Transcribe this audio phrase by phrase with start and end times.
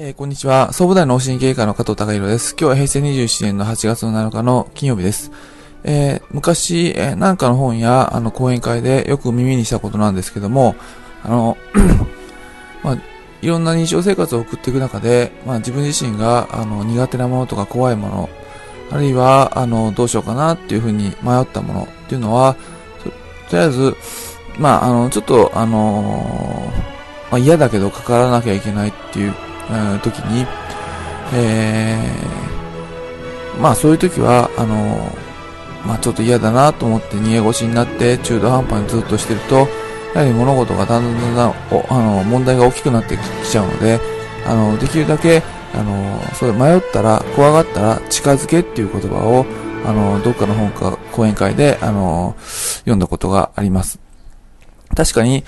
[0.00, 0.72] えー、こんにちは。
[0.72, 2.52] 総武大脳神経科の加藤隆弘です。
[2.52, 5.32] 今日は平成27年の8月の7日の金曜日です。
[5.82, 10.76] えー、昔、えー、なんかの本や、あの、講演会でよく耳にしたことなんですけども、
[11.24, 11.56] あの、
[12.84, 12.98] まあ、
[13.42, 18.30] いろんな日常生活を送っていく中で、まあ、自分自身が、あの、苦手なものとか怖いもの、
[18.92, 22.54] あるいは、あの、どうしようかなっていうふうに迷ったものっていうのは、
[23.02, 23.10] と
[23.50, 23.96] とりあえず、
[24.60, 26.72] まあ、あの、ちょっと、あの
[27.32, 29.34] まあ、嫌だけどかからなきゃいけないっていう
[30.02, 30.46] 時に、
[31.34, 35.12] えー、まあそういう時は、あの、
[35.86, 39.68] まあちょっと嫌だなと思って逃げ腰になって中途半端にずっとしてると、
[40.14, 44.00] やはり物事がだんだんだんだんあの問題が大きくなってきちゃうので、
[44.46, 45.42] あの、できるだけ、
[45.74, 49.44] あの、それ迷ったら、怖がったら近づけっていう言葉を、
[49.84, 52.34] あの、どっかの本か講演会で、あの、
[52.80, 54.00] 読んだことがあります。
[54.96, 55.44] 確かに、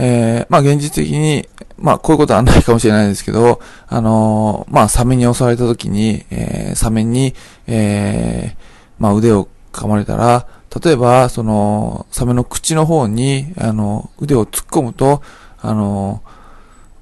[0.00, 7.34] えー、まあ現実的に、まあこういうことはないかもしれないですけど、あのー、まあサメに襲われた時に、えー、サメに、
[7.66, 10.46] えー、まあ腕を噛まれたら、
[10.84, 15.22] 例えば、その、サメの口の方に、あの、腕を突っ込むと、
[15.60, 16.22] あの、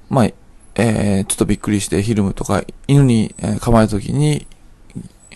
[0.09, 0.25] まあ、
[0.77, 4.47] えー、ちょっとびっくりして、ヒルムとか、犬に、噛まれた時に、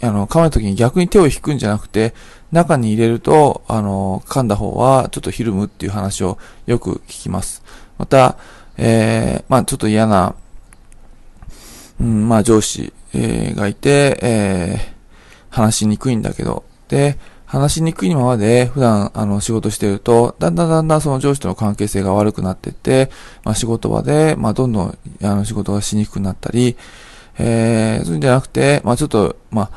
[0.02, 2.14] あの、噛まれた時に逆に手を引くんじゃなくて、
[2.52, 7.62] 中に入れると、あの、噛んだ方はちょっとひるむっていう話をよく聞きます。
[7.98, 8.36] また、
[8.76, 10.34] えー、まあちょっと嫌な、
[12.00, 23.10] うん、まあ上司、えー、がいて、えー、話しにくいんだけど、で、話しにくいままで普段あの仕事してると、だんだんだんだんその上司との関係性が悪くなってって、
[23.44, 26.76] まあ仕事場で、まあどんどんあの仕事がしにくくなったり、
[27.38, 29.70] えー、そういうんじゃなくて、まあちょっと、まあ、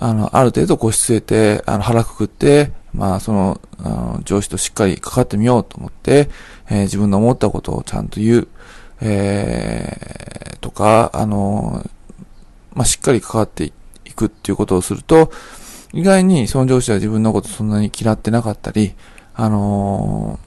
[0.00, 6.30] あの、ある程度腰据えて、あの、腹くくって、まあ、その、あの上司としっかりかかってみようと思って、
[6.68, 8.48] えー、自分の思ったことをちゃんと言う、
[9.00, 11.84] えー、とか、あの、
[12.74, 13.72] まあ、しっかり関わってい
[14.12, 15.30] くっていうことをすると、
[15.92, 18.94] 意外にその上司は自分のことそんなに嫌ってなかったり、
[19.34, 20.38] あの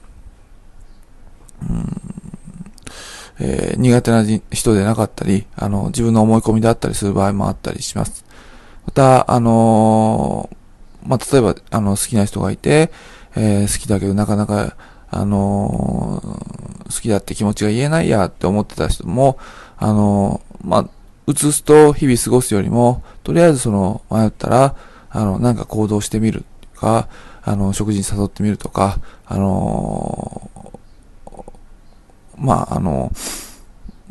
[1.62, 2.00] うん、
[3.40, 8.24] えー、苦手な人でなかったり、あの、自分の思い込みであったりする場合もあったりします。
[8.86, 12.92] また、あのー、まあ、例えば、あの、好きな人がいて、
[13.36, 14.76] えー、好きだけどなかなか、
[15.10, 19.38] あのー、好きだって気持ちが言えないやって思ってた人も、
[19.78, 20.88] あのまあ、
[21.26, 24.76] 移すと日々過ごすよりも、とりあえずその、迷ったら、
[25.10, 26.44] あの、なんか行動してみる
[26.74, 27.08] とか、
[27.44, 30.50] あの、食事に誘ってみるとか、あの
[32.36, 33.12] まあ、あの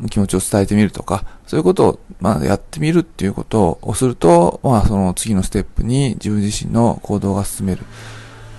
[0.08, 7.82] 気持ちを伝えてみるとか、そういうことを、まあ、やってみるっていうことをすると、まあ、その次のステップに自分自身の行動が進める。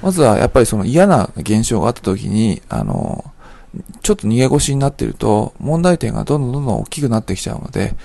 [0.01, 3.23] まずは、やっぱりその嫌な現象があった時に、あの、
[4.01, 7.95] ちょっと逃げ腰になってると、問題点がどんどんどんどん大きくなってきちゃうので、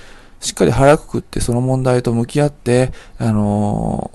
[0.40, 4.10] しっかり腹くくってその問題と向き合って、あの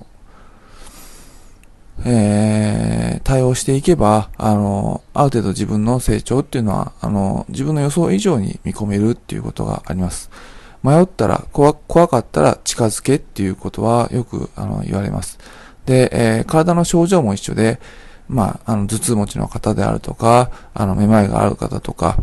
[2.06, 10.30] えー、対応していけば、あの、ある程度自分の成長っていうのは、あの、自分の予想以上に見込めるっていうことがあります。
[10.82, 15.38] 迷ったら、怖、怖かったら近づけっていうことはよく、あの、言われます。
[15.86, 17.80] で、えー、体の症状も一緒で、
[18.28, 22.18] まあ、あの、頭痛持ちの方であるとか、あの、めまいがある方とか、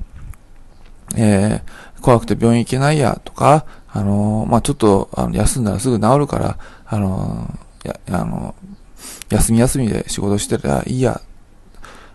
[1.17, 8.55] えー、怖くて病院行けないやとか、あのまあ、ちょっと、あの、休んだらすぐ治るから、あのや、あの
[9.31, 11.21] 休み休みで仕事してたらいいや、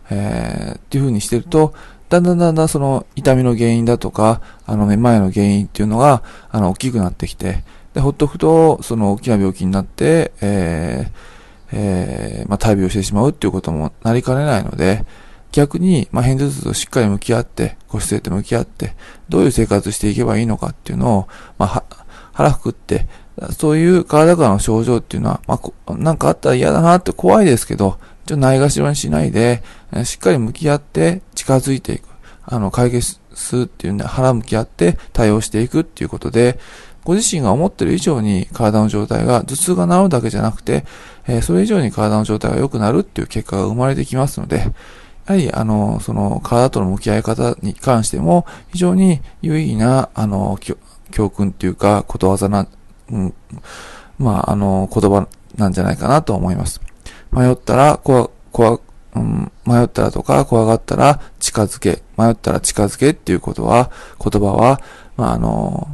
[0.09, 1.73] えー、っていう風にしてると、
[2.09, 6.21] だんだんだんだんその痛みの原因だとか、あのめまいの原因っていうのが、
[6.51, 11.11] あの、大きくなってきて、で、ほっとくと、その大きな病気になって、えー、
[11.71, 15.05] えー、まあ、大病してしまうっていうこともなりかねないので、
[15.51, 18.95] 逆に、まあ、片頭痛としっかり向き合って、腰据えて向き合って、
[19.29, 21.27] どういう生活していけばいいのかっていうのを、
[21.57, 21.83] まあ、
[22.33, 23.07] 腹くくって、
[23.51, 29.62] そういう体からの症状っていうのは、まあ、なんかあったら嫌だなって怖いですけど、ちょっとないがしろにしないで、
[30.06, 32.07] しっかり向き合って近づいていく。
[32.48, 36.59] あの、解決するっていうんで、腹向き合って対応していくっていうことで、
[37.04, 40.86] ご自身が思ってる以上に体の状態が、頭痛が治るだけじゃなくて、
[41.27, 50.59] えー、それ以上に体の状態が良くなるっていう結果が生まれてきますので、やはり、あの、その、体との向き合い方に関しても、非常に有意義な、あの、
[51.12, 52.68] 教訓っていうか、ことわざな
[53.12, 53.34] うん、
[54.18, 56.81] まあ、あの、言葉なんじゃないかなと思います。
[57.31, 58.80] 迷ったら、怖、怖、
[59.16, 64.81] うん、迷ったらとか、怖がったら近づけ、迷ったら近づけっていうことは、言葉は、
[65.18, 65.88] まあ、あの、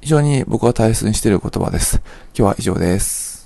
[0.00, 2.02] 非常に僕は大切にしている言葉です。
[2.34, 3.41] 今日は以上です。